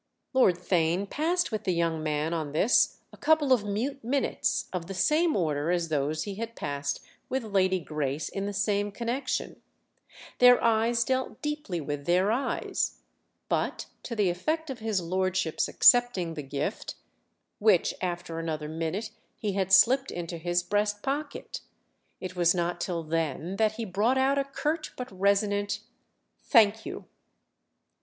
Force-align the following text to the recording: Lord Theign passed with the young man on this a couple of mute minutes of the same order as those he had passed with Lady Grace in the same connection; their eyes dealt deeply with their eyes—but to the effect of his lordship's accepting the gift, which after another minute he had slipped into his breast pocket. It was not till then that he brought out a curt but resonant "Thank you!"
Lord 0.33 0.55
Theign 0.55 1.07
passed 1.07 1.51
with 1.51 1.63
the 1.63 1.75
young 1.75 2.01
man 2.01 2.33
on 2.33 2.53
this 2.53 3.01
a 3.13 3.17
couple 3.17 3.53
of 3.53 3.63
mute 3.63 4.03
minutes 4.03 4.67
of 4.73 4.87
the 4.87 4.95
same 4.95 5.35
order 5.35 5.69
as 5.69 5.89
those 5.89 6.23
he 6.23 6.33
had 6.37 6.55
passed 6.55 7.01
with 7.29 7.43
Lady 7.43 7.79
Grace 7.79 8.27
in 8.27 8.47
the 8.47 8.51
same 8.51 8.91
connection; 8.91 9.61
their 10.39 10.59
eyes 10.63 11.03
dealt 11.03 11.39
deeply 11.43 11.79
with 11.79 12.07
their 12.07 12.31
eyes—but 12.31 13.85
to 14.01 14.15
the 14.15 14.31
effect 14.31 14.71
of 14.71 14.79
his 14.79 15.01
lordship's 15.01 15.67
accepting 15.67 16.33
the 16.33 16.41
gift, 16.41 16.95
which 17.59 17.93
after 18.01 18.39
another 18.39 18.67
minute 18.67 19.11
he 19.37 19.51
had 19.51 19.71
slipped 19.71 20.09
into 20.09 20.39
his 20.39 20.63
breast 20.63 21.03
pocket. 21.03 21.61
It 22.19 22.35
was 22.35 22.55
not 22.55 22.81
till 22.81 23.03
then 23.03 23.57
that 23.57 23.73
he 23.73 23.85
brought 23.85 24.17
out 24.17 24.39
a 24.39 24.45
curt 24.45 24.93
but 24.97 25.11
resonant 25.11 25.81
"Thank 26.41 26.87
you!" 26.87 27.05